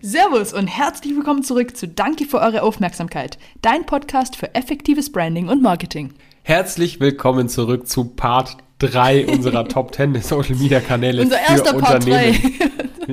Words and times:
Servus 0.00 0.52
und 0.52 0.68
herzlich 0.68 1.12
willkommen 1.16 1.42
zurück 1.42 1.76
zu 1.76 1.88
Danke 1.88 2.24
für 2.24 2.38
eure 2.38 2.62
Aufmerksamkeit, 2.62 3.36
dein 3.62 3.84
Podcast 3.84 4.36
für 4.36 4.54
effektives 4.54 5.10
Branding 5.10 5.48
und 5.48 5.60
Marketing. 5.60 6.14
Herzlich 6.44 7.00
willkommen 7.00 7.48
zurück 7.48 7.88
zu 7.88 8.04
Part 8.04 8.58
3 8.78 9.26
unserer 9.26 9.64
Top 9.68 9.92
10 9.92 10.22
Social 10.22 10.54
Media 10.54 10.78
Kanäle 10.78 11.22
Unser 11.22 11.38
für 11.38 11.52
erster 11.52 11.74
Part 11.80 12.04
Unternehmen. 12.04 12.38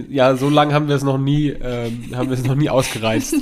Ja, 0.10 0.36
so 0.36 0.48
lange 0.48 0.76
haben 0.76 0.88
wir 0.88 0.96
es 0.96 1.02
noch 1.02 1.18
nie, 1.18 1.48
ähm, 1.48 2.12
haben 2.14 2.30
wir 2.30 2.38
es 2.38 2.46
noch 2.46 2.54
nie 2.54 2.70
ausgereizt. 2.70 3.34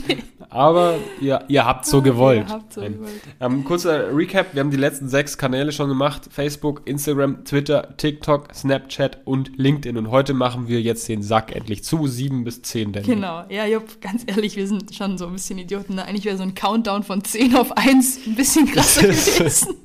Aber 0.54 0.96
ihr, 1.20 1.44
ihr 1.48 1.66
habt 1.66 1.86
so 1.86 2.02
gewollt. 2.02 2.46
Ihr 2.48 2.54
habt 2.54 2.74
so 2.74 2.82
gewollt. 2.82 3.10
Ähm, 3.40 3.64
kurzer 3.64 4.16
Recap, 4.16 4.54
wir 4.54 4.60
haben 4.62 4.70
die 4.72 4.78
letzten 4.78 5.10
sechs 5.10 5.38
Kanäle 5.38 5.72
schon 5.72 5.90
gemacht. 5.90 6.30
Facebook, 6.32 6.82
Instagram, 6.86 7.44
Twitter, 7.44 7.96
TikTok, 7.98 8.54
Snapchat 8.54 9.20
und 9.26 9.52
LinkedIn. 9.58 9.98
Und 9.98 10.12
heute 10.12 10.34
machen 10.34 10.68
wir 10.68 10.80
jetzt 10.82 11.10
den 11.10 11.24
Sack 11.24 11.56
endlich 11.56 11.84
zu. 11.84 12.08
Sieben 12.08 12.44
bis 12.44 12.62
zehn 12.62 12.94
denn. 12.94 13.04
Genau, 13.04 13.44
ja, 13.50 13.66
Jupp, 13.66 14.00
ganz 14.02 14.24
ehrlich, 14.28 14.56
wir 14.56 14.68
sind 14.68 14.94
schon 14.94 15.18
so 15.18 15.26
ein 15.28 15.34
bisschen 15.34 15.58
Idioten. 15.58 15.96
Ne? 15.96 16.06
Eigentlich 16.06 16.26
wäre 16.26 16.38
so 16.38 16.44
ein 16.44 16.54
Countdown 16.54 17.04
von 17.04 17.24
10 17.24 17.56
auf 17.56 17.76
1 17.76 18.20
ein 18.28 18.36
bisschen 18.36 18.68
krasser 18.72 19.02
gewesen. 19.08 19.76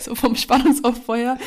so 0.00 0.14
vom 0.14 0.36
Spannungsaufeuer. 0.36 1.38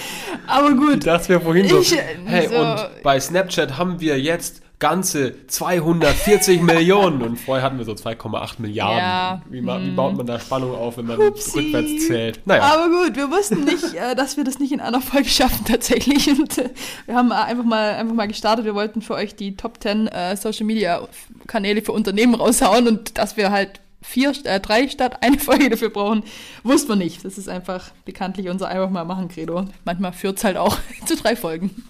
Aber 0.48 0.70
Ich 0.72 0.78
gut. 0.78 1.06
dachte 1.06 1.34
mir 1.34 1.42
vorhin 1.42 1.68
so, 1.68 1.80
Ich, 1.80 1.94
äh, 1.98 2.02
hey, 2.26 2.48
so- 2.50 2.56
und 2.56 2.90
bei 3.04 3.20
Snapchat 3.20 3.78
haben 3.78 4.00
wir 4.00 4.20
jetzt 4.20 4.62
ganze 4.82 5.48
240 5.48 6.62
Millionen 6.64 7.22
und 7.22 7.38
vorher 7.40 7.64
hatten 7.64 7.78
wir 7.78 7.86
so 7.86 7.94
2,8 7.94 8.56
Milliarden. 8.58 8.98
Ja, 8.98 9.42
wie, 9.50 9.62
ma- 9.62 9.80
wie 9.82 9.92
baut 9.92 10.18
man 10.18 10.26
da 10.26 10.38
Spannung 10.40 10.76
auf, 10.76 10.98
wenn 10.98 11.06
man 11.06 11.22
Upsi. 11.22 11.58
rückwärts 11.60 12.08
zählt? 12.08 12.40
Naja, 12.46 12.64
Aber 12.64 12.90
gut, 12.90 13.16
wir 13.16 13.32
wussten 13.32 13.64
nicht, 13.64 13.94
äh, 13.94 14.16
dass 14.16 14.36
wir 14.36 14.44
das 14.44 14.60
nicht 14.60 14.74
in 14.74 14.82
einer 14.82 15.00
Folge 15.00 15.30
schaffen 15.30 15.64
tatsächlich. 15.66 16.28
Und 16.28 16.58
äh, 16.58 16.70
wir 17.06 17.16
haben 17.16 17.32
äh, 17.32 17.36
einfach 17.36 17.64
mal, 17.64 17.94
einfach 17.94 18.14
mal 18.16 18.28
gestartet. 18.28 18.66
Wir 18.66 18.76
wollten 18.76 19.02
für 19.02 19.14
euch 19.14 19.36
die 19.36 19.56
Top 19.56 19.82
10 19.82 20.08
äh, 20.08 20.36
Social 20.36 20.66
Media 20.66 21.08
Kanäle 21.48 21.82
für 21.82 21.94
Unternehmen 21.94 22.36
raushauen 22.36 22.88
und 22.88 23.18
dass 23.18 23.38
wir 23.38 23.52
halt 23.52 23.80
vier, 24.02 24.34
äh, 24.46 24.60
drei 24.60 24.90
statt 24.90 25.18
eine 25.22 25.38
Folge 25.40 25.70
dafür 25.70 25.92
brauchen, 25.92 26.24
wussten 26.64 26.90
wir 26.90 26.96
nicht. 26.96 27.24
Das 27.24 27.38
ist 27.38 27.48
einfach 27.48 27.92
bekanntlich 28.04 28.50
unser 28.50 28.68
einfach 28.68 28.90
mal 28.90 29.06
machen 29.06 29.28
Credo. 29.30 29.66
Manchmal 29.86 30.12
führt 30.12 30.40
es 30.40 30.44
halt 30.44 30.58
auch 30.58 30.76
zu 31.06 31.16
drei 31.16 31.36
Folgen. 31.36 31.84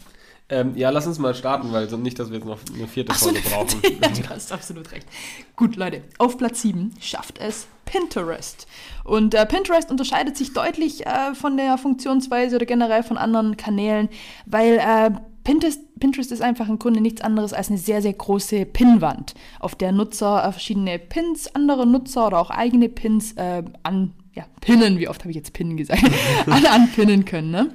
Ähm, 0.51 0.73
ja, 0.75 0.89
lass 0.89 1.07
uns 1.07 1.17
mal 1.17 1.33
starten, 1.33 1.71
weil 1.71 1.89
so 1.89 1.95
nicht, 1.97 2.19
dass 2.19 2.29
wir 2.29 2.37
jetzt 2.37 2.45
noch 2.45 2.59
eine 2.75 2.87
vierte 2.87 3.13
Ach 3.13 3.17
so, 3.17 3.29
Folge 3.29 3.41
brauchen. 3.49 3.81
ja, 4.01 4.09
du 4.09 4.29
hast 4.29 4.51
absolut 4.51 4.91
recht. 4.91 5.07
Gut, 5.55 5.77
Leute, 5.77 6.03
auf 6.17 6.37
Platz 6.37 6.61
7 6.61 6.93
schafft 6.99 7.39
es 7.39 7.67
Pinterest. 7.85 8.67
Und 9.05 9.33
äh, 9.33 9.45
Pinterest 9.45 9.89
unterscheidet 9.89 10.37
sich 10.37 10.53
deutlich 10.53 11.05
äh, 11.05 11.33
von 11.35 11.55
der 11.55 11.77
Funktionsweise 11.77 12.57
oder 12.57 12.65
generell 12.65 13.01
von 13.01 13.17
anderen 13.17 13.55
Kanälen, 13.55 14.09
weil 14.45 14.77
äh, 14.77 15.11
Pinterest, 15.43 15.81
Pinterest 15.99 16.31
ist 16.31 16.41
einfach 16.41 16.67
im 16.67 16.79
Grunde 16.79 16.99
nichts 16.99 17.21
anderes 17.21 17.53
als 17.53 17.69
eine 17.69 17.77
sehr, 17.77 18.01
sehr 18.01 18.13
große 18.13 18.65
Pinnwand, 18.65 19.33
auf 19.59 19.75
der 19.75 19.93
Nutzer 19.93 20.43
äh, 20.45 20.51
verschiedene 20.51 20.99
Pins, 20.99 21.55
andere 21.55 21.87
Nutzer 21.87 22.27
oder 22.27 22.39
auch 22.39 22.49
eigene 22.49 22.89
Pins 22.89 23.33
äh, 23.33 23.63
an, 23.83 24.13
ja, 24.33 24.45
pinnen, 24.59 24.99
wie 24.99 25.07
oft 25.07 25.21
habe 25.21 25.31
ich 25.31 25.37
jetzt 25.37 25.53
pinnen 25.53 25.77
gesagt, 25.77 26.03
an, 26.45 26.65
anpinnen 26.65 27.23
können, 27.23 27.51
ne? 27.51 27.69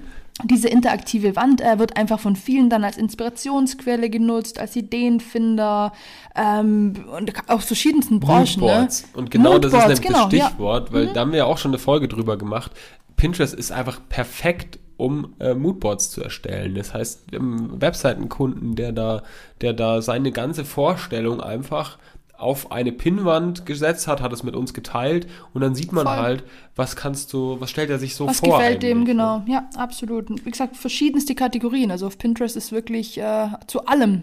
Diese 0.45 0.69
interaktive 0.69 1.35
Wand 1.35 1.63
äh, 1.63 1.79
wird 1.79 1.97
einfach 1.97 2.21
von 2.21 2.37
vielen 2.37 2.69
dann 2.69 2.85
als 2.85 2.99
Inspirationsquelle 2.99 4.11
genutzt, 4.11 4.61
als 4.61 4.77
Ideenfinder 4.77 5.93
ähm, 6.35 6.93
und 7.17 7.33
aus 7.49 7.65
verschiedensten 7.65 8.21
Branchen. 8.21 8.61
Moodboards. 8.61 9.03
Ne? 9.03 9.09
Und 9.15 9.31
genau 9.31 9.59
das 9.59 9.73
ist 9.73 9.79
Moodboards, 9.79 10.01
nämlich 10.01 10.01
das 10.01 10.29
genau, 10.29 10.29
ja. 10.37 10.49
Stichwort, 10.49 10.93
weil 10.93 11.07
da 11.09 11.21
haben 11.21 11.33
wir 11.33 11.39
ja 11.39 11.45
auch 11.47 11.57
schon 11.57 11.71
eine 11.71 11.79
Folge 11.79 12.07
drüber 12.07 12.37
gemacht. 12.37 12.73
Pinterest 13.17 13.55
ist 13.55 13.73
einfach 13.73 13.99
perfekt, 14.11 14.79
um 14.99 15.35
äh, 15.39 15.55
Moodboards 15.55 16.11
zu 16.11 16.23
erstellen. 16.23 16.75
Das 16.75 16.93
heißt, 16.93 17.29
Webseitenkunden, 17.33 18.77
der 18.77 18.93
da, 18.93 19.23
der 19.63 19.73
da 19.73 20.03
seine 20.03 20.33
ganze 20.33 20.67
Vorstellung 20.67 21.41
einfach 21.41 21.99
auf 22.39 22.73
eine 22.73 22.93
Pinnwand 22.93 23.67
gesetzt 23.67 24.09
hat, 24.09 24.21
hat 24.21 24.33
es 24.33 24.43
mit 24.43 24.55
uns 24.57 24.75
geteilt 24.75 25.27
und 25.55 25.61
dann 25.61 25.75
sieht 25.75 25.93
man 25.93 26.07
Voll. 26.07 26.17
halt, 26.17 26.45
was 26.75 26.97
kannst 26.97 27.33
du, 27.33 27.61
was 27.61 27.71
stellt 27.71 27.91
er 27.91 27.99
sich 27.99 28.15
so 28.15 28.27
Was 28.27 28.41
vor. 28.41 28.59
gefällt 28.59 28.83
dem, 28.83 28.99
eigentlich, 28.99 29.09
genau. 29.17 29.39
ne? 29.39 29.45
Ja, 29.49 29.69
absolut. 29.77 30.31
Und 30.31 30.45
wie 30.45 30.51
gesagt, 30.51 30.77
verschiedenste 30.77 31.35
Kategorien. 31.35 31.91
Also 31.91 32.07
auf 32.07 32.19
Pinterest 32.19 32.57
ist 32.57 32.73
wirklich 32.73 33.19
äh, 33.19 33.49
zu 33.67 33.87
allem 33.87 34.23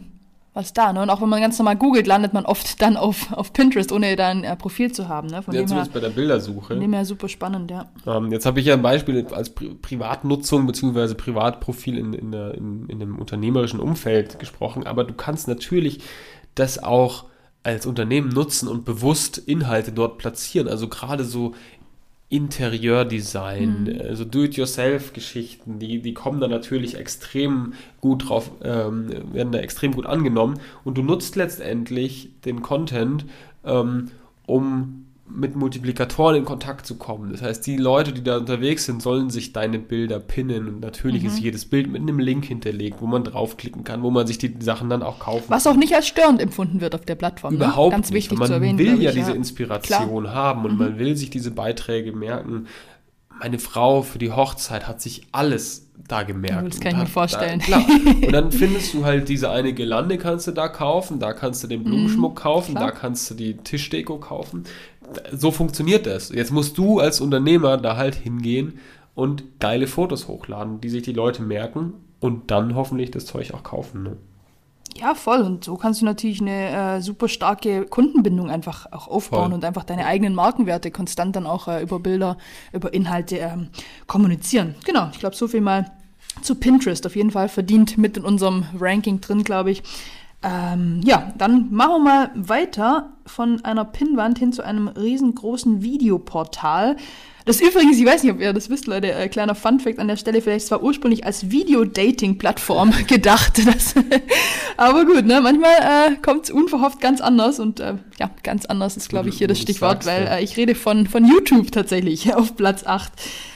was 0.54 0.74
da. 0.74 0.94
Ne? 0.94 1.02
Und 1.02 1.10
auch 1.10 1.22
wenn 1.22 1.30
man 1.30 1.42
ganz 1.42 1.58
normal 1.58 1.76
googelt, 1.76 2.08
landet 2.08 2.34
man 2.34 2.46
oft 2.46 2.82
dann 2.82 2.96
auf, 2.96 3.32
auf 3.34 3.54
Pinterest, 3.54 3.92
ohne 3.92 4.16
da 4.16 4.30
ein 4.30 4.44
äh, 4.44 4.56
Profil 4.56 4.92
zu 4.92 5.08
haben. 5.08 5.28
Ne? 5.28 5.42
Von 5.42 5.54
Ja, 5.54 5.62
dem 5.62 5.64
her, 5.64 5.68
zumindest 5.68 5.94
bei 5.94 6.00
der 6.00 6.10
Bildersuche. 6.10 6.68
von 6.68 6.80
dem 6.80 6.94
her 6.94 7.06
super 7.06 7.28
spannend, 7.30 7.72
ja. 7.72 7.88
Ähm, 8.06 8.32
jetzt 8.32 8.46
habe 8.46 8.60
ich 8.60 8.68
ja 8.68 8.76
ein 8.76 8.82
Beispiel 8.82 9.26
als 9.32 9.50
Pri 9.50 9.74
Privatnutzung 9.82 10.68
bzw. 10.68 11.16
Privatprofil 11.16 11.98
in, 11.98 12.14
in, 12.14 12.32
der, 12.32 12.54
in, 12.54 12.88
in 12.88 13.02
einem 13.02 13.18
unternehmerischen 13.18 13.80
Umfeld 13.80 14.40
gesprochen, 14.40 14.86
aber 14.86 15.04
du 15.04 15.14
kannst 15.14 15.48
natürlich 15.48 16.02
das 16.56 16.82
auch 16.84 17.26
als 17.64 17.86
Unternehmen 17.86 18.30
nutzen 18.30 18.68
und 18.68 18.86
bewusst 18.86 19.38
Inhalte 19.38 19.92
dort 19.92 20.18
platzieren. 20.18 20.68
Also 20.68 20.88
gerade 20.88 21.24
so 21.24 21.54
Interieurdesign, 22.30 23.84
Mhm. 23.84 24.02
also 24.02 24.26
Do-it-yourself-Geschichten, 24.26 25.78
die, 25.80 26.02
die 26.02 26.14
kommen 26.14 26.42
da 26.42 26.48
natürlich 26.48 26.98
extrem 26.98 27.74
gut 28.02 28.28
drauf, 28.28 28.50
ähm, 28.64 29.10
werden 29.34 29.52
da 29.52 29.60
extrem 29.60 29.92
gut 29.94 30.08
angenommen 30.08 30.60
und 30.84 30.98
du 30.98 31.04
nutzt 31.04 31.36
letztendlich 31.36 32.30
den 32.44 32.64
Content, 32.64 33.26
ähm, 33.64 34.10
um 34.48 35.06
mit 35.36 35.56
Multiplikatoren 35.56 36.36
in 36.36 36.46
Kontakt 36.46 36.86
zu 36.86 36.96
kommen. 36.96 37.32
Das 37.32 37.42
heißt, 37.42 37.66
die 37.66 37.78
Leute, 37.78 38.14
die 38.14 38.24
da 38.24 38.38
unterwegs 38.38 38.86
sind, 38.86 39.02
sollen 39.02 39.30
sich 39.30 39.52
deine 39.54 39.80
Bilder 39.80 40.20
pinnen 40.20 40.68
und 40.68 40.80
natürlich 40.82 41.24
Mhm. 41.24 41.30
ist 41.30 41.40
jedes 41.40 41.66
Bild 41.66 41.90
mit 41.92 42.02
einem 42.02 42.20
Link 42.20 42.46
hinterlegt, 42.46 42.98
wo 43.02 43.08
man 43.08 43.24
draufklicken 43.24 43.84
kann, 43.84 44.04
wo 44.04 44.12
man 44.12 44.28
sich 44.28 44.38
die 44.38 44.54
Sachen 44.60 44.90
dann 44.90 45.02
auch 45.04 45.20
kaufen 45.20 45.46
Was 45.50 45.66
auch 45.68 45.76
nicht 45.76 45.96
als 45.96 46.08
störend 46.08 46.42
empfunden 46.42 46.82
wird 46.82 46.94
auf 46.96 47.06
der 47.06 47.16
Plattform. 47.16 47.56
Überhaupt 47.56 47.92
ne? 47.92 47.96
Ganz 47.98 48.10
nicht. 48.10 48.16
wichtig 48.16 48.38
man 48.40 48.48
zu 48.48 48.54
erwähnen. 48.54 48.78
will 48.78 48.86
glaub 48.92 49.02
ja 49.02 49.10
ich, 49.10 49.16
diese 49.16 49.32
Inspiration 49.32 50.30
haben 50.32 50.66
und 50.66 50.74
Mhm. 50.74 50.78
man 50.78 51.00
will 51.00 51.16
sich 51.18 51.30
diese 51.30 51.52
Beiträge 51.52 52.12
merken. 52.14 52.68
Meine 53.40 53.60
Frau 53.60 54.02
für 54.04 54.20
die 54.20 54.32
Hochzeit 54.32 54.88
hat 54.88 55.02
sich 55.02 55.24
alles 55.32 55.88
da 56.08 56.24
gemerkt. 56.24 56.74
Das 56.74 56.80
kann 56.80 56.92
ich 56.94 56.98
mir 56.98 57.06
vorstellen. 57.08 57.60
Da, 57.60 57.66
klar. 57.66 57.86
Und 58.26 58.32
dann 58.32 58.52
findest 58.52 58.94
du 58.94 59.06
halt 59.06 59.28
diese 59.30 59.50
eine 59.50 59.74
Gelande 59.74 60.18
kannst 60.18 60.48
du 60.48 60.52
da 60.52 60.68
kaufen, 60.68 61.20
da 61.20 61.34
kannst 61.34 61.64
du 61.64 61.68
den 61.68 61.84
Blumenschmuck 61.84 62.36
kaufen, 62.36 62.72
Mhm, 62.74 62.78
klar. 62.78 62.92
da 62.92 62.98
kannst 62.98 63.30
du 63.30 63.36
die 63.36 63.56
Tischdeko 63.58 64.18
kaufen. 64.18 64.64
So 65.32 65.52
funktioniert 65.52 66.06
das. 66.06 66.30
Jetzt 66.30 66.52
musst 66.52 66.78
du 66.78 67.00
als 67.00 67.22
Unternehmer 67.22 67.78
da 67.78 67.98
halt 67.98 68.16
hingehen 68.16 68.80
und 69.16 69.44
geile 69.60 69.88
Fotos 69.88 70.28
hochladen, 70.28 70.82
die 70.82 70.90
sich 70.90 71.04
die 71.04 71.14
Leute 71.14 71.42
merken 71.44 71.94
und 72.20 72.50
dann 72.52 72.76
hoffentlich 72.76 73.12
das 73.12 73.26
Zeug 73.26 73.54
auch 73.54 73.64
kaufen. 73.64 74.04
Ne? 74.04 74.18
Ja, 74.96 75.16
voll. 75.16 75.42
Und 75.42 75.64
so 75.64 75.76
kannst 75.76 76.02
du 76.02 76.06
natürlich 76.06 76.40
eine 76.42 76.98
äh, 76.98 77.02
super 77.02 77.28
starke 77.28 77.86
Kundenbindung 77.86 78.50
einfach 78.50 78.92
auch 78.92 79.08
aufbauen 79.08 79.46
Voll. 79.46 79.54
und 79.54 79.66
einfach 79.66 79.84
deine 79.84 80.06
eigenen 80.06 80.36
Markenwerte 80.36 80.92
konstant 80.92 81.36
dann 81.36 81.48
auch 81.48 81.68
äh, 81.68 81.82
über 81.82 82.00
Bilder, 82.00 82.38
über 82.74 82.94
Inhalte 82.94 83.38
ähm, 83.38 83.70
kommunizieren. 84.08 84.76
Genau, 84.86 85.10
ich 85.12 85.20
glaube, 85.20 85.36
so 85.36 85.48
viel 85.48 85.62
mal 85.62 85.92
zu 86.42 86.56
Pinterest. 86.56 87.06
Auf 87.06 87.16
jeden 87.16 87.32
Fall 87.32 87.50
verdient 87.50 87.98
mit 87.98 88.18
in 88.18 88.24
unserem 88.24 88.66
Ranking 88.80 89.20
drin, 89.22 89.44
glaube 89.44 89.72
ich. 89.72 89.84
Ähm, 90.44 91.02
ja, 91.06 91.32
dann 91.38 91.72
machen 91.72 91.92
wir 91.92 92.00
mal 92.00 92.32
weiter 92.36 93.14
von 93.26 93.64
einer 93.64 93.86
Pinnwand 93.86 94.40
hin 94.40 94.52
zu 94.52 94.62
einem 94.62 94.90
riesengroßen 94.90 95.82
Videoportal. 95.82 96.98
Das 97.46 97.60
übrigens, 97.60 97.98
ich 97.98 98.06
weiß 98.06 98.24
nicht, 98.24 98.32
ob 98.32 98.40
ihr 98.40 98.54
das 98.54 98.70
wisst, 98.70 98.88
Leute, 98.88 99.12
äh, 99.12 99.28
kleiner 99.28 99.54
Funfact 99.54 100.00
an 100.00 100.08
der 100.08 100.16
Stelle, 100.16 100.42
vielleicht 100.42 100.66
es 100.66 100.72
war 100.72 100.82
ursprünglich 100.82 101.26
als 101.26 101.50
Video-Dating-Plattform 101.50 102.94
gedacht. 103.08 103.62
Das, 103.66 103.96
aber 104.78 105.06
gut, 105.06 105.26
ne? 105.26 105.42
manchmal 105.42 105.72
äh, 105.72 106.16
kommt 106.22 106.46
es 106.46 106.52
unverhofft 106.52 107.02
ganz 107.02 107.20
anders 107.20 107.60
und 107.60 107.82
äh, 107.82 107.96
ja, 108.18 108.30
ganz 108.44 108.66
anders 108.66 108.96
ist, 108.96 109.10
glaube 109.10 109.28
ich, 109.28 109.38
hier 109.38 109.50
das 109.50 109.60
Stichwort, 109.60 110.06
weil 110.06 110.28
äh, 110.28 110.44
ich 110.44 110.56
rede 110.56 110.74
von, 110.74 111.06
von 111.06 111.26
YouTube 111.26 111.72
tatsächlich 111.72 112.34
auf 112.36 112.56
Platz 112.56 112.86
8. 112.86 113.12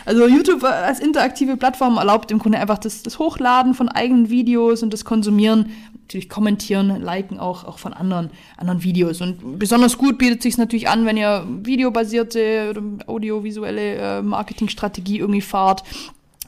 Also 0.06 0.28
YouTube 0.28 0.64
äh, 0.64 0.68
als 0.68 1.00
interaktive 1.00 1.56
Plattform 1.56 1.98
erlaubt 1.98 2.30
im 2.32 2.40
Grunde 2.40 2.60
einfach 2.60 2.80
das, 2.80 3.04
das 3.04 3.20
Hochladen 3.20 3.74
von 3.74 3.88
eigenen 3.88 4.30
Videos 4.30 4.84
und 4.84 4.92
das 4.92 5.06
Konsumieren, 5.06 5.72
natürlich 6.08 6.30
kommentieren, 6.30 7.02
liken 7.02 7.38
auch, 7.38 7.66
auch 7.66 7.80
von 7.80 7.94
anderen, 7.94 8.30
anderen 8.56 8.84
Videos. 8.84 9.20
Und 9.20 9.60
besonders 9.60 9.98
gut 9.98 10.18
bietet 10.18 10.42
sich 10.42 10.58
natürlich 10.58 10.88
an, 10.88 11.06
wenn 11.06 11.18
ihr 11.18 11.46
videobasierte 11.64 12.68
oder 12.70 12.82
audiovisuelle 13.08 13.96
äh, 13.96 14.22
Marketingstrategie 14.22 15.20
irgendwie 15.20 15.42
fahrt. 15.42 15.84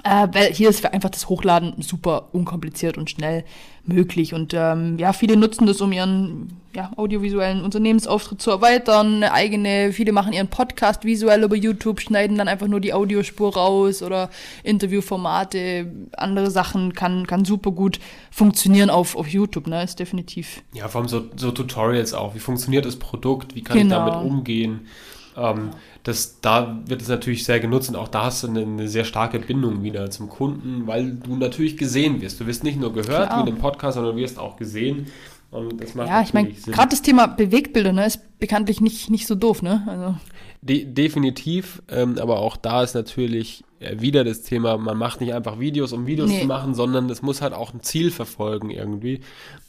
Äh, 0.03 0.27
weil 0.31 0.53
hier 0.53 0.69
ist 0.69 0.85
einfach 0.85 1.09
das 1.09 1.27
Hochladen 1.27 1.81
super 1.81 2.29
unkompliziert 2.31 2.97
und 2.97 3.09
schnell 3.09 3.43
möglich. 3.83 4.33
Und 4.33 4.53
ähm, 4.53 4.97
ja, 4.97 5.13
viele 5.13 5.35
nutzen 5.35 5.65
das, 5.65 5.81
um 5.81 5.91
ihren 5.91 6.57
ja, 6.73 6.91
audiovisuellen 6.95 7.63
Unternehmensauftritt 7.63 8.41
zu 8.41 8.51
erweitern. 8.51 9.15
Eine 9.15 9.33
eigene, 9.33 9.91
viele 9.91 10.11
machen 10.11 10.31
ihren 10.31 10.47
Podcast 10.47 11.03
visuell 11.03 11.43
über 11.43 11.55
YouTube, 11.55 11.99
schneiden 11.99 12.37
dann 12.37 12.47
einfach 12.47 12.67
nur 12.67 12.79
die 12.79 12.93
Audiospur 12.93 13.53
raus 13.55 14.01
oder 14.01 14.29
Interviewformate, 14.63 15.91
andere 16.15 16.51
Sachen 16.51 16.93
kann, 16.93 17.27
kann 17.27 17.45
super 17.45 17.71
gut 17.71 17.99
funktionieren 18.31 18.89
auf, 18.89 19.15
auf 19.15 19.27
YouTube, 19.27 19.67
ne? 19.67 19.83
Ist 19.83 19.99
definitiv. 19.99 20.61
Ja, 20.73 20.87
vor 20.87 21.01
allem 21.01 21.09
so, 21.09 21.23
so 21.35 21.51
Tutorials 21.51 22.13
auch. 22.13 22.35
Wie 22.35 22.39
funktioniert 22.39 22.85
das 22.85 22.95
Produkt? 22.97 23.55
Wie 23.55 23.63
kann 23.63 23.77
Genau. 23.77 24.05
ich 24.05 24.13
damit 24.13 24.31
umgehen? 24.31 24.87
Ähm, 25.35 25.71
das, 26.09 26.41
da 26.41 26.79
wird 26.85 27.01
es 27.01 27.07
natürlich 27.07 27.45
sehr 27.45 27.59
genutzt 27.59 27.89
und 27.89 27.95
auch 27.95 28.07
da 28.07 28.25
hast 28.25 28.43
du 28.43 28.47
eine, 28.47 28.61
eine 28.61 28.87
sehr 28.87 29.05
starke 29.05 29.39
Bindung 29.39 29.83
wieder 29.83 30.09
zum 30.09 30.27
Kunden, 30.27 30.87
weil 30.87 31.11
du 31.11 31.35
natürlich 31.35 31.77
gesehen 31.77 32.19
wirst. 32.21 32.39
Du 32.39 32.47
wirst 32.47 32.63
nicht 32.63 32.79
nur 32.79 32.91
gehört 32.91 33.27
Klar. 33.27 33.37
wie 33.37 33.47
in 33.49 33.53
einem 33.53 33.61
Podcast, 33.61 33.95
sondern 33.95 34.15
du 34.15 34.21
wirst 34.21 34.39
auch 34.39 34.57
gesehen. 34.57 35.07
Und 35.51 35.81
das 35.81 35.95
macht 35.95 36.09
Ja, 36.09 36.21
ich 36.21 36.33
meine, 36.33 36.49
gerade 36.51 36.89
das 36.89 37.01
Thema 37.01 37.27
Bewegtbilder 37.27 37.93
ne, 37.93 38.05
ist 38.05 38.39
bekanntlich 38.39 38.81
nicht, 38.81 39.09
nicht 39.09 39.25
so 39.27 39.35
doof, 39.35 39.61
ne? 39.61 39.83
Also, 39.87 40.15
De 40.61 40.83
definitiv, 40.83 41.81
ähm, 41.89 42.17
aber 42.19 42.39
auch 42.39 42.57
da 42.57 42.83
ist 42.83 42.93
natürlich 42.93 43.63
äh, 43.79 43.99
wieder 44.01 44.23
das 44.23 44.41
Thema, 44.41 44.77
man 44.77 44.97
macht 44.97 45.21
nicht 45.21 45.33
einfach 45.33 45.59
Videos, 45.59 45.93
um 45.93 46.05
Videos 46.05 46.29
Nee. 46.29 46.41
zu 46.41 46.47
machen, 46.47 46.73
sondern 46.73 47.09
es 47.09 47.21
muss 47.21 47.41
halt 47.41 47.53
auch 47.53 47.73
ein 47.73 47.81
Ziel 47.81 48.11
verfolgen 48.11 48.69
irgendwie 48.69 49.21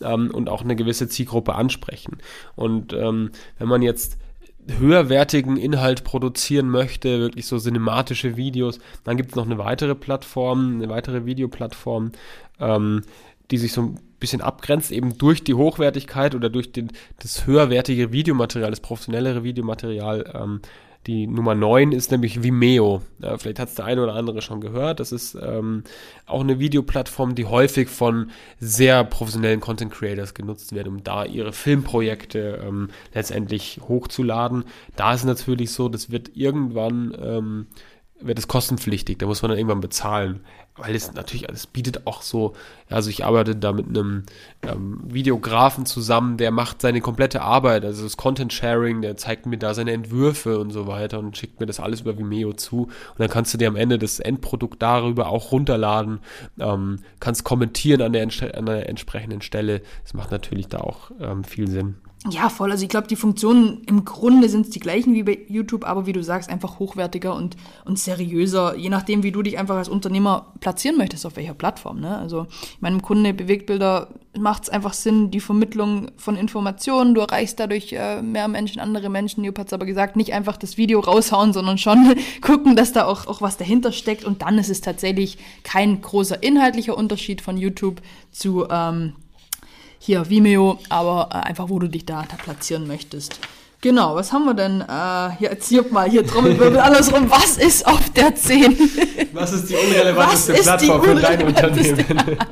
ähm, 0.03 0.31
und 0.35 0.49
auch 0.49 0.63
eine 0.63 0.75
gewisse 0.75 1.09
Zielgruppe 1.09 1.55
ansprechen. 1.55 2.19
Und 2.57 2.93
ähm, 2.93 3.31
wenn 3.59 3.69
man 3.69 3.83
jetzt 3.83 4.19
höherwertigen 4.69 5.57
Inhalt 5.57 6.05
produzieren 6.05 6.69
möchte, 6.69 7.19
wirklich 7.19 7.47
so 7.47 7.59
cinematische 7.59 8.37
Videos, 8.37 8.79
dann 9.05 9.17
gibt 9.17 9.31
es 9.31 9.37
noch 9.37 9.47
eine 9.47 9.59
weitere 9.59 9.95
Plattform, 9.95 10.77
eine 10.77 10.89
weitere 10.89 11.25
Videoplattform, 11.25 12.12
ähm, 12.61 13.03
die 13.51 13.59
sich 13.59 13.73
so 13.73 13.83
ein 13.83 14.01
bisschen 14.21 14.43
abgrenzt, 14.43 14.93
eben 14.93 15.17
durch 15.19 15.43
die 15.43 15.55
Hochwertigkeit 15.55 16.35
oder 16.35 16.51
durch 16.51 16.73
den, 16.73 16.93
das 17.19 17.47
höherwertige 17.47 18.12
Videomaterial, 18.12 18.71
das 18.71 18.81
professionellere 18.81 19.43
Videomaterial. 19.43 20.33
Ähm, 20.35 20.61
die 21.06 21.26
Nummer 21.26 21.55
9 21.55 21.93
ist 21.93 22.11
nämlich 22.11 22.43
Vimeo. 22.43 23.00
Ja, 23.20 23.38
vielleicht 23.38 23.58
hat 23.58 23.70
es 23.70 23.75
der 23.75 23.87
eine 23.87 24.02
oder 24.02 24.14
andere 24.14 24.43
schon 24.43 24.61
gehört. 24.61 25.00
Das 25.00 25.12
ist 25.12 25.35
ähm, 25.35 25.85
auch 26.26 26.41
eine 26.41 26.58
Videoplattform, 26.58 27.35
die 27.35 27.47
häufig 27.47 27.88
von 27.88 28.31
sehr 28.58 29.05
professionellen 29.05 29.61
Content 29.61 29.93
Creators 29.93 30.35
genutzt 30.35 30.75
wird, 30.75 30.88
um 30.88 31.02
da 31.02 31.25
ihre 31.25 31.52
Filmprojekte 31.55 32.62
ähm, 32.67 32.91
letztendlich 33.14 33.81
hochzuladen. 33.88 34.64
Da 34.97 35.14
ist 35.14 35.25
natürlich 35.25 35.73
so, 35.73 35.88
das 35.88 36.11
wird 36.11 36.37
irgendwann 36.37 37.17
ähm, 37.19 37.67
wird 38.21 38.39
es 38.39 38.49
kostenpflichtig, 38.49 39.19
da 39.19 39.27
muss 39.27 39.43
man 39.43 39.51
dann 39.51 39.59
irgendwann 39.59 39.81
bezahlen. 39.81 40.41
Weil 40.77 40.95
es 40.95 41.13
natürlich, 41.13 41.49
es 41.49 41.67
bietet 41.67 42.07
auch 42.07 42.23
so, 42.23 42.55
also 42.89 43.11
ich 43.11 43.25
arbeite 43.25 43.55
da 43.55 43.73
mit 43.73 43.89
einem 43.89 44.25
ähm, 44.63 45.01
Videografen 45.05 45.85
zusammen, 45.85 46.37
der 46.39 46.53
macht 46.53 46.81
seine 46.81 47.01
komplette 47.01 47.43
Arbeit, 47.43 47.85
also 47.85 48.03
das 48.05 48.17
Content 48.17 48.53
Sharing, 48.53 49.03
der 49.03 49.17
zeigt 49.17 49.47
mir 49.47 49.59
da 49.59 49.75
seine 49.75 49.93
Entwürfe 49.93 50.59
und 50.59 50.71
so 50.71 50.87
weiter 50.87 51.19
und 51.19 51.37
schickt 51.37 51.61
mir 51.61 51.67
das 51.67 51.81
alles 51.81 52.03
über 52.03 52.17
Vimeo 52.17 52.55
zu. 52.55 52.85
Und 52.85 53.19
dann 53.19 53.29
kannst 53.29 53.53
du 53.53 53.59
dir 53.59 53.69
am 53.69 53.77
Ende 53.77 53.99
das 53.99 54.21
Endprodukt 54.21 54.81
darüber 54.81 55.29
auch 55.29 55.53
runterladen, 55.53 56.21
ähm, 56.59 57.01
kannst 57.19 57.45
kommentieren 57.45 58.01
an 58.01 58.13
der, 58.13 58.27
an 58.55 58.67
der 58.67 58.89
entsprechenden 58.89 59.43
Stelle. 59.43 59.83
Das 60.05 60.15
macht 60.15 60.31
natürlich 60.31 60.69
da 60.69 60.79
auch 60.79 61.11
ähm, 61.21 61.45
viel 61.45 61.69
Sinn. 61.69 61.97
Ja, 62.29 62.51
voll. 62.51 62.71
Also 62.71 62.83
ich 62.83 62.91
glaube, 62.91 63.09
die 63.09 63.17
Funktionen 63.17 63.83
im 63.87 64.05
Grunde 64.05 64.51
sind 64.51 64.75
die 64.75 64.81
gleichen 64.81 65.15
wie 65.15 65.23
bei 65.23 65.39
YouTube, 65.49 65.85
aber 65.89 66.05
wie 66.05 66.13
du 66.13 66.23
sagst, 66.23 66.51
einfach 66.51 66.79
hochwertiger 66.79 67.35
und, 67.35 67.57
und 67.87 67.99
seriöser, 67.99 68.77
je 68.77 68.91
nachdem, 68.91 69.23
wie 69.23 69.33
du 69.33 69.41
dich 69.41 69.59
einfach 69.59 69.77
als 69.77 69.89
Unternehmer 69.89 70.53
platzieren 70.61 70.99
möchtest, 70.99 71.25
auf 71.25 71.37
welcher 71.37 71.55
Plattform. 71.55 71.99
Ne? 71.99 72.19
Also 72.19 72.47
ich 72.51 72.81
meine, 72.83 72.97
im 72.97 73.03
Grunde 73.03 73.33
Bewegtbilder 73.33 74.09
macht 74.39 74.65
es 74.65 74.69
einfach 74.69 74.93
Sinn, 74.93 75.31
die 75.31 75.41
Vermittlung 75.41 76.11
von 76.19 76.37
Informationen, 76.37 77.15
du 77.15 77.23
erreichst 77.23 77.59
dadurch 77.59 77.95
äh, 77.95 78.21
mehr 78.21 78.49
Menschen, 78.49 78.81
andere 78.81 79.09
Menschen. 79.09 79.43
Jupp 79.43 79.59
hat 79.59 79.73
aber 79.73 79.87
gesagt, 79.87 80.17
nicht 80.17 80.35
einfach 80.35 80.59
das 80.59 80.77
Video 80.77 81.01
raushauen, 81.01 81.55
sondern 81.55 81.79
schon 81.79 82.17
gucken, 82.43 82.77
dass 82.77 82.93
da 82.93 83.07
auch, 83.07 83.29
auch 83.29 83.41
was 83.41 83.57
dahinter 83.57 83.93
steckt 83.93 84.25
und 84.25 84.43
dann 84.43 84.59
ist 84.59 84.69
es 84.69 84.83
tatsächlich 84.83 85.39
kein 85.63 86.03
großer 86.03 86.43
inhaltlicher 86.43 86.99
Unterschied 86.99 87.41
von 87.41 87.57
YouTube 87.57 88.03
zu 88.31 88.67
ähm, 88.71 89.15
hier 90.00 90.29
Vimeo, 90.29 90.79
aber 90.88 91.29
äh, 91.31 91.47
einfach, 91.49 91.69
wo 91.69 91.79
du 91.79 91.87
dich 91.87 92.06
da, 92.06 92.25
da 92.29 92.37
platzieren 92.43 92.88
möchtest. 92.88 93.38
Genau, 93.82 94.14
was 94.14 94.32
haben 94.32 94.44
wir 94.44 94.55
denn? 94.55 94.81
Äh, 94.81 95.37
hier, 95.38 95.50
erzählt 95.50 95.93
mal, 95.93 96.08
hier 96.08 96.26
Trommelwirbel, 96.26 96.79
andersrum. 96.81 97.31
Was 97.31 97.56
ist 97.56 97.87
auf 97.87 98.11
der 98.11 98.35
10? 98.35 98.76
Was 99.32 99.52
ist 99.52 99.70
die 99.70 99.75
unrelevanteste 99.76 100.52
ist 100.52 100.58
die 100.61 100.64
Plattform 100.64 101.02
für 101.02 101.14
dein 101.14 101.41
unrelevanteste- 101.43 102.08
Unternehmen? 102.08 102.38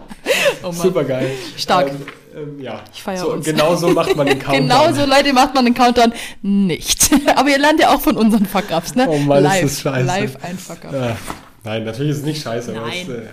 Oh. 0.62 0.72
Super 0.72 1.04
geil. 1.04 1.30
Stark. 1.56 1.90
Ähm, 1.90 2.06
ähm, 2.36 2.60
ja. 2.60 2.82
Ich 2.92 3.02
feier 3.02 3.18
so, 3.18 3.32
uns. 3.32 3.46
Genau 3.46 3.74
so 3.76 3.88
macht 3.88 4.14
man 4.14 4.26
den 4.26 4.38
Countdown. 4.40 4.68
Genau 4.68 4.92
so, 4.92 5.08
Leute, 5.08 5.32
macht 5.32 5.54
man 5.54 5.64
den 5.64 5.72
Countdown 5.72 6.12
nicht. 6.42 7.10
aber 7.36 7.48
ihr 7.48 7.58
lernt 7.58 7.80
ja 7.80 7.94
auch 7.94 8.00
von 8.00 8.16
unseren 8.16 8.44
Fuck-Ups, 8.44 8.94
ne? 8.94 9.06
Oh 9.08 9.16
Mann, 9.18 9.38
ist 9.38 9.44
live, 9.44 9.62
das 9.62 9.80
scheiße. 9.80 10.06
Live 10.06 10.36
ein 10.42 10.58
Fuck-Up. 10.58 10.94
Ah, 10.94 11.16
nein, 11.64 11.84
natürlich 11.84 12.10
ist 12.10 12.18
es 12.18 12.24
nicht 12.24 12.42
scheiße. 12.42 12.76
Aber 12.76 12.88
Nein. 12.88 13.06
es, 13.08 13.08
äh, 13.08 13.26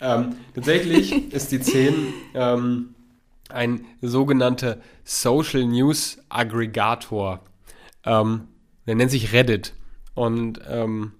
ähm, 0.00 0.36
tatsächlich 0.54 1.32
ist 1.32 1.50
die 1.50 1.60
10 1.60 1.94
ähm, 2.34 2.94
ein 3.50 3.84
sogenannter 4.00 4.78
Social 5.04 5.64
News 5.64 6.18
Aggregator. 6.28 7.40
Ähm, 8.04 8.48
der 8.86 8.94
nennt 8.94 9.10
sich 9.10 9.32
Reddit. 9.32 9.74
Und 10.14 10.60
ähm, 10.68 11.12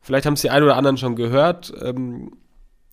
vielleicht 0.00 0.26
haben 0.26 0.34
es 0.34 0.42
die 0.42 0.50
einen 0.50 0.64
oder 0.64 0.76
anderen 0.76 0.98
schon 0.98 1.16
gehört. 1.16 1.72
Ähm, 1.82 2.32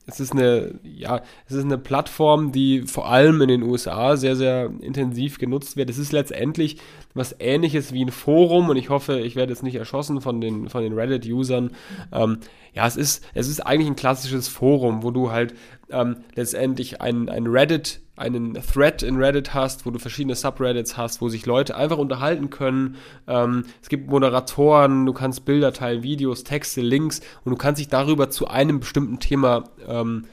es 0.07 0.19
ist 0.19 0.31
eine, 0.31 0.79
ja, 0.83 1.21
es 1.47 1.55
ist 1.55 1.63
eine 1.63 1.77
Plattform, 1.77 2.51
die 2.51 2.83
vor 2.83 3.09
allem 3.09 3.41
in 3.41 3.47
den 3.47 3.63
USA 3.63 4.17
sehr, 4.17 4.35
sehr 4.35 4.71
intensiv 4.81 5.37
genutzt 5.37 5.77
wird. 5.77 5.89
Es 5.89 5.97
ist 5.97 6.11
letztendlich 6.11 6.77
was 7.13 7.35
ähnliches 7.39 7.93
wie 7.93 8.03
ein 8.03 8.11
Forum 8.11 8.69
und 8.69 8.77
ich 8.77 8.89
hoffe, 8.89 9.19
ich 9.19 9.35
werde 9.35 9.53
jetzt 9.53 9.63
nicht 9.63 9.75
erschossen 9.75 10.21
von 10.21 10.41
den, 10.41 10.69
von 10.69 10.83
den 10.83 10.93
Reddit-Usern. 10.93 11.71
Ähm, 12.11 12.39
ja, 12.73 12.87
es 12.87 12.95
ist, 12.95 13.23
es 13.33 13.47
ist 13.47 13.59
eigentlich 13.59 13.87
ein 13.87 13.95
klassisches 13.95 14.47
Forum, 14.47 15.03
wo 15.03 15.11
du 15.11 15.31
halt 15.31 15.53
ähm, 15.91 16.17
letztendlich 16.35 17.01
ein, 17.01 17.29
ein 17.29 17.47
Reddit, 17.47 18.01
einen 18.21 18.53
Thread 18.53 19.03
in 19.03 19.17
Reddit 19.17 19.53
hast, 19.53 19.85
wo 19.85 19.91
du 19.91 19.99
verschiedene 19.99 20.35
Subreddits 20.35 20.95
hast, 20.95 21.21
wo 21.21 21.29
sich 21.29 21.45
Leute 21.45 21.75
einfach 21.75 21.97
unterhalten 21.97 22.49
können. 22.49 22.95
Ähm, 23.27 23.65
es 23.81 23.89
gibt 23.89 24.09
Moderatoren, 24.09 25.05
du 25.05 25.13
kannst 25.13 25.43
Bilder 25.43 25.73
teilen, 25.73 26.03
Videos, 26.03 26.43
Texte, 26.43 26.81
Links 26.81 27.21
und 27.43 27.51
du 27.51 27.57
kannst 27.57 27.79
dich 27.79 27.87
darüber 27.87 28.29
zu 28.29 28.47
einem 28.47 28.79
bestimmten 28.79 29.19
Thema 29.19 29.65
ähm, 29.87 30.25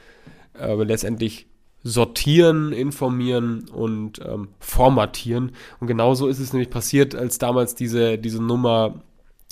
äh, 0.53 0.75
letztendlich 0.75 1.47
sortieren, 1.83 2.73
informieren 2.73 3.69
und 3.69 4.19
ähm, 4.19 4.49
formatieren. 4.59 5.53
Und 5.79 5.87
genauso 5.87 6.27
ist 6.27 6.39
es 6.39 6.53
nämlich 6.53 6.69
passiert, 6.69 7.15
als 7.15 7.37
damals 7.37 7.73
diese, 7.73 8.17
diese 8.17 8.43
Nummer 8.43 9.01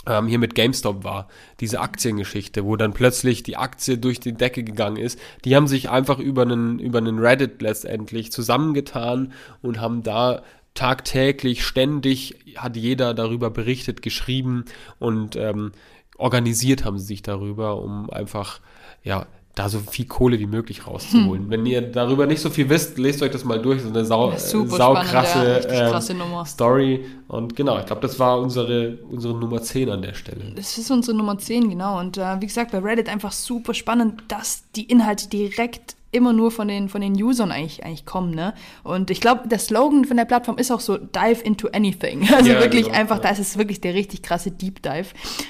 ähm, 0.08 0.28
hier 0.28 0.40
mit 0.40 0.56
GameStop 0.56 1.04
war, 1.04 1.28
diese 1.60 1.82
Aktiengeschichte, 1.82 2.66
wo 2.66 2.76
dann 2.76 2.94
plötzlich 2.94 3.44
die 3.44 3.58
Aktie 3.58 3.98
durch 3.98 4.20
die 4.20 4.34
Decke 4.34 4.64
gegangen 4.64 4.98
ist. 4.98 5.20
Die 5.46 5.56
haben 5.56 5.68
sich 5.68 5.90
einfach 5.90 6.20
über 6.20 6.44
einen, 6.44 6.80
über 6.80 7.00
einen 7.00 7.20
Reddit 7.20 7.62
letztendlich 7.62 8.32
zusammengetan 8.32 9.34
und 9.62 9.80
haben 9.80 10.04
da 10.04 10.42
tagtäglich, 10.74 11.66
ständig 11.66 12.36
hat 12.56 12.78
jeder 12.78 13.14
darüber 13.14 13.50
berichtet, 13.50 14.02
geschrieben 14.02 14.66
und 15.00 15.36
ähm, 15.36 15.72
organisiert 16.18 16.86
haben 16.86 17.00
sie 17.00 17.06
sich 17.06 17.22
darüber, 17.24 17.82
um 17.82 18.10
einfach, 18.10 18.60
ja, 19.04 19.26
da 19.58 19.70
so 19.70 19.80
viel 19.80 20.06
Kohle 20.06 20.38
wie 20.40 20.46
möglich 20.46 20.86
rauszuholen. 20.86 21.44
Hm. 21.44 21.50
Wenn 21.50 21.66
ihr 21.66 21.82
darüber 21.82 22.28
nicht 22.28 22.42
so 22.42 22.50
viel 22.50 22.70
wisst, 22.70 22.98
lest 22.98 23.24
euch 23.24 23.32
das 23.32 23.44
mal 23.44 23.60
durch. 23.60 23.82
So 23.82 23.90
eine 23.90 24.06
sau, 24.06 24.32
Ja, 24.32 24.38
super 24.38 24.76
äh, 24.76 24.78
saukrasse 24.78 25.30
spannend, 25.30 25.66
ja, 25.66 25.86
ähm, 25.86 25.92
krasse 25.92 26.14
Nummer. 26.14 26.46
Story. 26.46 27.06
Und 27.28 27.56
genau, 27.56 27.80
ich 27.80 27.86
glaube, 27.86 28.02
das 28.02 28.20
war 28.20 28.40
unsere, 28.40 28.98
unsere 29.10 29.34
Nummer 29.34 29.62
10 29.62 29.90
an 29.90 30.02
der 30.04 30.14
Stelle. 30.14 30.54
Das 30.56 30.78
ist 30.78 30.92
unsere 30.92 31.18
Nummer 31.18 31.38
10, 31.38 31.70
genau. 31.70 32.00
Und 32.00 32.18
äh, 32.18 32.40
wie 32.40 32.46
gesagt, 32.46 32.72
bei 32.72 32.80
Reddit 32.80 33.10
einfach 33.10 33.32
super 33.32 33.74
spannend, 33.74 34.22
dass 34.28 34.64
die 34.76 34.84
Inhalte 34.84 35.28
direkt 35.28 35.96
immer 36.18 36.34
nur 36.34 36.52
von 36.52 36.68
den, 36.68 36.90
von 36.90 37.02
den 37.02 37.14
Usern 37.14 37.52
eigentlich, 37.52 37.84
eigentlich 37.86 38.06
kommen. 38.06 38.32
Ne? 38.32 38.54
Und 38.84 39.10
ich 39.10 39.22
glaube, 39.22 39.48
der 39.48 39.60
Slogan 39.60 40.06
von 40.06 40.18
der 40.18 40.26
Plattform 40.26 40.58
ist 40.58 40.72
auch 40.72 40.80
so, 40.80 40.98
dive 40.98 41.42
into 41.44 41.68
anything. 41.70 42.28
Also 42.38 42.52
Ja, 42.52 42.60
wirklich 42.60 42.86
genau, 42.86 42.98
einfach, 42.98 43.18
ja. 43.18 43.24
da 43.24 43.30
ist 43.30 43.40
es 43.40 43.58
wirklich 43.58 43.82
der 43.82 43.94
richtig 43.94 44.22
krasse 44.22 44.52
Deep 44.52 44.84
Dive. 44.84 45.08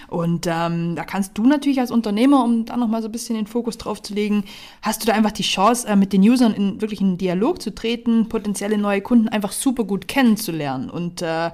Und 0.07 0.47
ähm, 0.47 0.95
da 0.95 1.03
kannst 1.03 1.37
du 1.37 1.45
natürlich 1.45 1.79
als 1.79 1.91
Unternehmer, 1.91 2.43
um 2.43 2.65
da 2.65 2.77
nochmal 2.77 3.01
so 3.01 3.09
ein 3.09 3.11
bisschen 3.11 3.35
den 3.35 3.47
Fokus 3.47 3.77
drauf 3.77 4.01
zu 4.01 4.13
legen, 4.13 4.45
hast 4.81 5.01
du 5.01 5.07
da 5.07 5.13
einfach 5.13 5.31
die 5.31 5.43
Chance, 5.43 5.87
äh, 5.87 5.95
mit 5.95 6.13
den 6.13 6.21
Usern 6.21 6.53
in 6.53 6.81
wirklich 6.81 7.01
einen 7.01 7.17
Dialog 7.17 7.61
zu 7.61 7.73
treten, 7.73 8.29
potenzielle 8.29 8.77
neue 8.77 9.01
Kunden 9.01 9.27
einfach 9.27 9.51
super 9.51 9.83
gut 9.83 10.07
kennenzulernen. 10.07 10.89
Und 10.89 11.21
äh, 11.21 11.51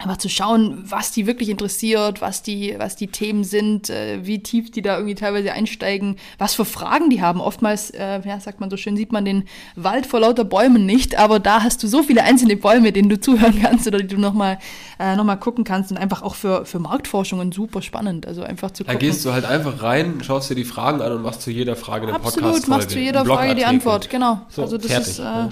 einfach 0.00 0.16
zu 0.16 0.28
schauen, 0.28 0.82
was 0.88 1.12
die 1.12 1.26
wirklich 1.26 1.48
interessiert, 1.50 2.20
was 2.20 2.42
die, 2.42 2.74
was 2.78 2.96
die 2.96 3.08
Themen 3.08 3.44
sind, 3.44 3.90
äh, 3.90 4.20
wie 4.26 4.42
tief 4.42 4.70
die 4.70 4.82
da 4.82 4.96
irgendwie 4.96 5.14
teilweise 5.14 5.52
einsteigen, 5.52 6.16
was 6.38 6.54
für 6.54 6.64
Fragen 6.64 7.10
die 7.10 7.20
haben. 7.20 7.40
Oftmals, 7.40 7.90
äh, 7.90 8.20
ja, 8.24 8.40
sagt 8.40 8.60
man 8.60 8.70
so 8.70 8.76
schön, 8.76 8.96
sieht 8.96 9.12
man 9.12 9.24
den 9.24 9.44
Wald 9.76 10.06
vor 10.06 10.20
lauter 10.20 10.44
Bäumen 10.44 10.86
nicht, 10.86 11.16
aber 11.18 11.38
da 11.38 11.62
hast 11.62 11.82
du 11.82 11.86
so 11.86 12.02
viele 12.02 12.22
einzelne 12.22 12.56
Bäume, 12.56 12.92
denen 12.92 13.08
du 13.10 13.20
zuhören 13.20 13.60
kannst 13.62 13.86
oder 13.86 13.98
die 13.98 14.06
du 14.06 14.18
nochmal 14.18 14.58
äh, 14.98 15.16
noch 15.16 15.24
mal 15.24 15.36
gucken 15.36 15.64
kannst 15.64 15.90
und 15.90 15.98
einfach 15.98 16.22
auch 16.22 16.34
für, 16.34 16.64
für 16.64 16.78
Marktforschungen 16.78 17.52
super 17.52 17.82
spannend. 17.82 18.26
Also 18.26 18.42
einfach 18.42 18.70
zu 18.70 18.84
Da 18.84 18.92
gucken. 18.94 19.06
gehst 19.08 19.24
du 19.24 19.32
halt 19.32 19.44
einfach 19.44 19.82
rein, 19.82 20.20
schaust 20.24 20.50
dir 20.50 20.54
die 20.54 20.64
Fragen 20.64 21.02
an 21.02 21.12
und 21.12 21.22
machst 21.22 21.42
zu 21.42 21.50
jeder 21.50 21.76
Frage 21.76 22.06
eine 22.06 22.16
Absolut, 22.16 22.40
Podcast-Folge. 22.40 22.70
machst 22.70 22.90
zu 22.90 22.98
jeder 22.98 23.24
Frage 23.24 23.54
die. 23.54 23.64
Antwort, 23.66 24.08
genau. 24.10 24.40
So, 24.48 24.62
also 24.62 24.78
das 24.78 24.86
fertig, 24.86 25.08
ist, 25.08 25.18
äh, 25.18 25.22
ne? 25.22 25.48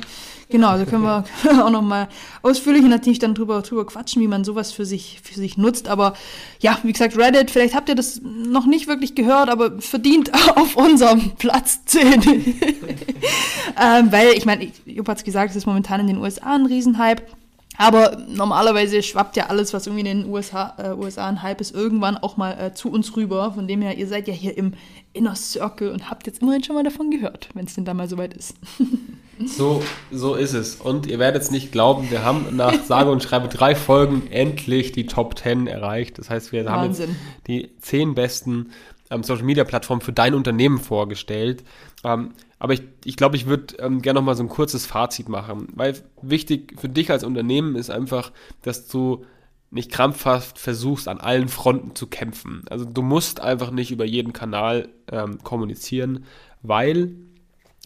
Genau, 0.49 0.69
also 0.69 0.87
können 0.87 1.03
wir, 1.03 1.25
auch 1.65 1.71
nochmal 1.71 2.09
ausführlicher 2.43 2.89
natürlich 2.89 3.19
dann 3.19 3.35
drüber, 3.35 3.63
drüber 3.63 3.87
quatschen, 3.87 4.23
wie 4.23 4.29
man 4.29 4.45
sowas 4.45 4.73
für 4.73 4.85
sich, 4.85 5.21
für 5.23 5.35
sich 5.35 5.57
nutzt. 5.57 5.89
Aber 5.89 6.15
ja, 6.61 6.79
wie 6.83 6.93
gesagt, 6.93 7.17
Reddit, 7.17 7.51
vielleicht 7.51 7.75
habt 7.75 7.89
ihr 7.89 7.95
das 7.95 8.21
noch 8.23 8.67
nicht 8.67 8.87
wirklich 8.87 9.15
gehört, 9.15 9.49
aber 9.49 9.81
verdient 9.81 10.33
auf 10.57 10.77
unserem 10.77 11.33
Platz 11.37 11.85
10. 11.87 12.23
ähm, 13.81 14.13
weil, 14.13 14.33
ich 14.37 14.47
meine, 14.47 14.71
Jupp 14.85 15.09
hat 15.09 15.19
es 15.19 15.25
gesagt, 15.25 15.51
es 15.51 15.57
ist 15.57 15.67
momentan 15.67 16.01
in 16.01 16.07
den 16.07 16.19
USA 16.19 16.55
ein 16.55 16.67
Riesenhype. 16.67 17.23
Aber 17.81 18.17
normalerweise 18.29 19.05
schwappt 19.05 19.37
ja 19.37 19.47
alles, 19.47 19.73
was 19.73 19.87
irgendwie 19.87 20.11
in 20.11 20.23
den 20.23 20.31
USA, 20.33 20.75
äh, 20.79 20.95
USA 20.95 21.29
ein 21.29 21.43
Hype 21.45 21.61
ist, 21.61 21.73
irgendwann 21.73 22.17
auch 22.17 22.37
mal 22.37 22.59
äh, 22.59 22.75
zu 22.75 22.91
uns 22.91 23.17
rüber. 23.17 23.53
Von 23.53 23.69
dem 23.69 23.83
her, 23.83 23.97
ihr 23.97 24.09
seid 24.09 24.27
ja 24.27 24.35
hier 24.35 24.59
im 24.59 24.73
Inner 25.13 25.37
Circle 25.37 25.93
und 25.93 26.11
habt 26.11 26.27
jetzt 26.27 26.43
immerhin 26.43 26.65
schon 26.65 26.75
mal 26.75 26.83
davon 26.83 27.13
gehört, 27.13 27.49
wenn 27.55 27.67
es 27.67 27.75
denn 27.75 27.85
da 27.85 27.95
mal 27.95 28.09
soweit 28.09 28.35
ist. 28.35 28.57
So, 29.47 29.83
so 30.11 30.35
ist 30.35 30.55
es. 30.55 30.77
Und 30.77 31.07
ihr 31.07 31.19
werdet 31.19 31.43
es 31.43 31.51
nicht 31.51 31.73
glauben, 31.73 32.11
wir 32.11 32.25
haben 32.25 32.57
nach 32.57 32.85
sage 32.85 33.11
und 33.11 33.23
schreibe 33.23 33.49
drei 33.49 33.75
Folgen 33.75 34.27
endlich 34.31 34.93
die 34.93 35.07
Top 35.07 35.39
10 35.39 35.67
erreicht. 35.67 36.19
Das 36.19 36.31
heißt, 36.31 36.53
wir 36.53 36.65
Wahnsinn. 36.65 37.09
haben 37.09 37.17
jetzt 37.17 37.47
die 37.47 37.77
zehn 37.81 38.15
besten 38.15 38.71
ähm, 39.11 39.23
Social 39.23 39.45
Media 39.45 39.65
Plattformen 39.65 40.01
für 40.01 40.13
dein 40.13 40.35
Unternehmen 40.35 40.79
vorgestellt. 40.79 41.65
Ähm, 42.05 42.33
aber 42.59 42.73
ich 42.73 42.81
glaube, 42.81 42.97
ich, 43.05 43.17
glaub, 43.17 43.35
ich 43.35 43.47
würde 43.47 43.77
ähm, 43.79 44.03
gerne 44.03 44.21
noch 44.21 44.27
mal 44.27 44.35
so 44.35 44.43
ein 44.43 44.49
kurzes 44.49 44.87
Fazit 44.87 45.29
machen, 45.29 45.69
weil 45.75 45.95
wichtig 46.23 46.75
für 46.79 46.89
dich 46.89 47.11
als 47.11 47.25
Unternehmen 47.25 47.77
ist 47.77 47.91
einfach, 47.91 48.33
dass 48.63 48.89
du 48.89 49.25
nicht 49.71 49.93
krampfhaft 49.93 50.59
versuchst, 50.59 51.09
an 51.09 51.19
allen 51.19 51.49
Fronten 51.49 51.95
zu 51.95 52.07
kämpfen. 52.07 52.65
Also 52.71 52.85
du 52.85 53.03
musst 53.03 53.41
einfach 53.41 53.71
nicht 53.71 53.91
über 53.91 54.05
jeden 54.05 54.33
Kanal 54.33 54.89
ähm, 55.11 55.39
kommunizieren, 55.45 56.25
weil 56.63 57.15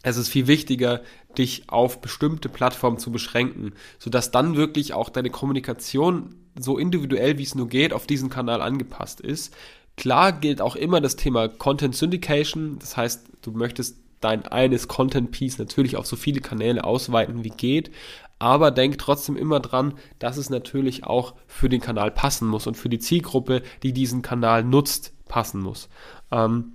es 0.04 0.16
ist 0.16 0.28
viel 0.28 0.46
wichtiger, 0.46 1.02
dich 1.38 1.64
auf 1.68 2.00
bestimmte 2.00 2.48
Plattformen 2.48 2.98
zu 2.98 3.10
beschränken, 3.10 3.74
sodass 3.98 4.30
dann 4.30 4.56
wirklich 4.56 4.94
auch 4.94 5.08
deine 5.08 5.30
Kommunikation 5.30 6.34
so 6.58 6.78
individuell 6.78 7.38
wie 7.38 7.42
es 7.42 7.54
nur 7.54 7.68
geht 7.68 7.92
auf 7.92 8.06
diesen 8.06 8.30
Kanal 8.30 8.60
angepasst 8.60 9.20
ist. 9.20 9.54
Klar 9.96 10.32
gilt 10.32 10.60
auch 10.60 10.76
immer 10.76 11.00
das 11.00 11.16
Thema 11.16 11.48
Content 11.48 11.94
Syndication, 11.94 12.78
das 12.78 12.96
heißt, 12.96 13.26
du 13.42 13.52
möchtest 13.52 13.98
dein 14.20 14.46
eines 14.46 14.88
Content 14.88 15.32
Piece 15.32 15.58
natürlich 15.58 15.96
auf 15.96 16.06
so 16.06 16.16
viele 16.16 16.40
Kanäle 16.40 16.84
ausweiten 16.84 17.44
wie 17.44 17.50
geht, 17.50 17.90
aber 18.38 18.70
denk 18.70 18.98
trotzdem 18.98 19.36
immer 19.36 19.60
dran, 19.60 19.94
dass 20.18 20.36
es 20.36 20.50
natürlich 20.50 21.04
auch 21.04 21.34
für 21.46 21.68
den 21.68 21.80
Kanal 21.80 22.10
passen 22.10 22.48
muss 22.48 22.66
und 22.66 22.76
für 22.76 22.88
die 22.88 22.98
Zielgruppe, 22.98 23.62
die 23.82 23.92
diesen 23.92 24.22
Kanal 24.22 24.64
nutzt, 24.64 25.12
passen 25.28 25.60
muss. 25.60 25.88
Ähm, 26.30 26.72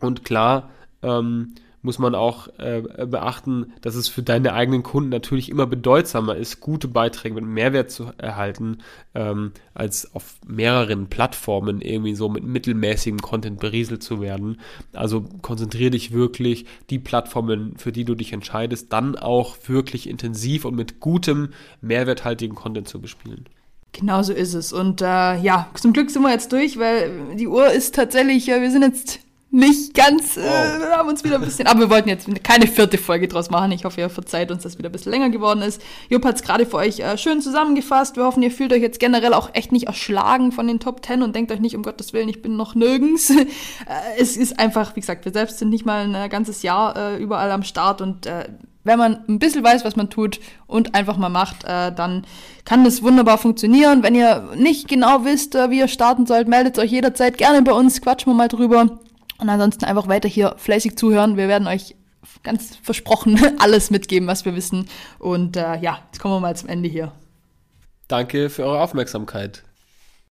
und 0.00 0.24
klar, 0.24 0.70
ähm, 1.02 1.54
muss 1.84 1.98
man 1.98 2.14
auch 2.14 2.48
äh, 2.58 2.82
beachten, 3.06 3.72
dass 3.82 3.94
es 3.94 4.08
für 4.08 4.22
deine 4.22 4.54
eigenen 4.54 4.82
Kunden 4.82 5.10
natürlich 5.10 5.50
immer 5.50 5.66
bedeutsamer 5.66 6.34
ist, 6.34 6.60
gute 6.60 6.88
Beiträge 6.88 7.34
mit 7.34 7.44
Mehrwert 7.44 7.90
zu 7.90 8.10
erhalten, 8.16 8.78
ähm, 9.14 9.52
als 9.74 10.14
auf 10.14 10.36
mehreren 10.46 11.08
Plattformen 11.08 11.82
irgendwie 11.82 12.14
so 12.14 12.28
mit 12.30 12.42
mittelmäßigem 12.42 13.20
Content 13.20 13.60
berieselt 13.60 14.02
zu 14.02 14.20
werden. 14.20 14.60
Also 14.94 15.26
konzentriere 15.42 15.90
dich 15.90 16.12
wirklich, 16.12 16.64
die 16.88 16.98
Plattformen, 16.98 17.76
für 17.76 17.92
die 17.92 18.04
du 18.04 18.14
dich 18.14 18.32
entscheidest, 18.32 18.92
dann 18.92 19.16
auch 19.16 19.56
wirklich 19.66 20.08
intensiv 20.08 20.64
und 20.64 20.74
mit 20.74 21.00
gutem, 21.00 21.50
mehrwerthaltigen 21.82 22.56
Content 22.56 22.88
zu 22.88 23.00
bespielen. 23.00 23.44
Genau 23.92 24.22
so 24.22 24.32
ist 24.32 24.54
es. 24.54 24.72
Und 24.72 25.02
äh, 25.02 25.36
ja, 25.38 25.68
zum 25.74 25.92
Glück 25.92 26.10
sind 26.10 26.22
wir 26.22 26.32
jetzt 26.32 26.50
durch, 26.50 26.78
weil 26.78 27.36
die 27.36 27.46
Uhr 27.46 27.70
ist 27.70 27.94
tatsächlich, 27.94 28.48
äh, 28.48 28.60
wir 28.60 28.70
sind 28.70 28.82
jetzt 28.82 29.20
nicht 29.54 29.94
ganz, 29.94 30.36
äh, 30.36 30.40
wir 30.40 30.96
haben 30.96 31.08
uns 31.08 31.22
wieder 31.22 31.36
ein 31.36 31.40
bisschen, 31.40 31.68
aber 31.68 31.80
wir 31.80 31.90
wollten 31.90 32.08
jetzt 32.08 32.28
keine 32.42 32.66
vierte 32.66 32.98
Folge 32.98 33.28
draus 33.28 33.50
machen. 33.50 33.70
Ich 33.70 33.84
hoffe, 33.84 34.00
ihr 34.00 34.10
verzeiht 34.10 34.50
uns, 34.50 34.64
dass 34.64 34.78
wieder 34.78 34.88
ein 34.88 34.92
bisschen 34.92 35.12
länger 35.12 35.30
geworden 35.30 35.62
ist. 35.62 35.80
Jupp 36.08 36.24
hat 36.24 36.34
es 36.34 36.42
gerade 36.42 36.66
für 36.66 36.78
euch 36.78 36.98
äh, 36.98 37.16
schön 37.16 37.40
zusammengefasst. 37.40 38.16
Wir 38.16 38.24
hoffen, 38.24 38.42
ihr 38.42 38.50
fühlt 38.50 38.72
euch 38.72 38.82
jetzt 38.82 38.98
generell 38.98 39.32
auch 39.32 39.50
echt 39.52 39.70
nicht 39.70 39.86
erschlagen 39.86 40.50
von 40.50 40.66
den 40.66 40.80
Top 40.80 41.06
10 41.06 41.22
und 41.22 41.36
denkt 41.36 41.52
euch 41.52 41.60
nicht, 41.60 41.76
um 41.76 41.84
Gottes 41.84 42.12
Willen, 42.12 42.28
ich 42.28 42.42
bin 42.42 42.56
noch 42.56 42.74
nirgends. 42.74 43.30
äh, 43.30 43.44
es 44.18 44.36
ist 44.36 44.58
einfach, 44.58 44.96
wie 44.96 45.00
gesagt, 45.00 45.24
wir 45.24 45.32
selbst 45.32 45.60
sind 45.60 45.70
nicht 45.70 45.86
mal 45.86 46.12
ein 46.12 46.28
ganzes 46.30 46.62
Jahr 46.62 46.96
äh, 46.96 47.16
überall 47.22 47.52
am 47.52 47.62
Start 47.62 48.00
und 48.00 48.26
äh, 48.26 48.48
wenn 48.82 48.98
man 48.98 49.24
ein 49.28 49.38
bisschen 49.38 49.64
weiß, 49.64 49.84
was 49.84 49.94
man 49.96 50.10
tut 50.10 50.40
und 50.66 50.94
einfach 50.94 51.16
mal 51.16 51.30
macht, 51.30 51.64
äh, 51.64 51.92
dann 51.92 52.26
kann 52.64 52.84
das 52.84 53.02
wunderbar 53.02 53.38
funktionieren. 53.38 54.02
Wenn 54.02 54.14
ihr 54.14 54.50
nicht 54.56 54.88
genau 54.88 55.24
wisst, 55.24 55.54
äh, 55.54 55.70
wie 55.70 55.78
ihr 55.78 55.88
starten 55.88 56.26
sollt, 56.26 56.48
meldet 56.48 56.78
euch 56.78 56.90
jederzeit 56.90 57.38
gerne 57.38 57.62
bei 57.62 57.72
uns, 57.72 58.02
quatschen 58.02 58.32
wir 58.32 58.36
mal 58.36 58.48
drüber. 58.48 58.98
Und 59.38 59.48
ansonsten 59.48 59.84
einfach 59.84 60.08
weiter 60.08 60.28
hier 60.28 60.54
fleißig 60.56 60.96
zuhören. 60.96 61.36
Wir 61.36 61.48
werden 61.48 61.66
euch 61.66 61.96
ganz 62.42 62.76
versprochen 62.82 63.40
alles 63.58 63.90
mitgeben, 63.90 64.28
was 64.28 64.44
wir 64.44 64.54
wissen. 64.54 64.88
Und 65.18 65.56
äh, 65.56 65.76
ja, 65.78 65.98
jetzt 66.06 66.20
kommen 66.20 66.34
wir 66.34 66.40
mal 66.40 66.56
zum 66.56 66.68
Ende 66.68 66.88
hier. 66.88 67.12
Danke 68.08 68.50
für 68.50 68.64
eure 68.64 68.80
Aufmerksamkeit. 68.80 69.64